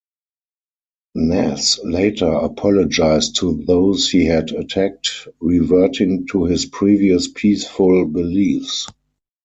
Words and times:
Nas 1.13 1.79
later 1.83 2.31
apologized 2.31 3.35
to 3.35 3.63
those 3.67 4.09
he 4.09 4.25
had 4.25 4.49
attacked, 4.49 5.27
reverting 5.39 6.25
to 6.31 6.45
his 6.45 6.65
previous 6.65 7.27
peaceful 7.27 8.07
beliefs. 8.07 8.87